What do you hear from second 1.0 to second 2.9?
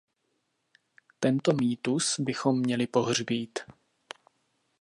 Tento mýtus bychom měli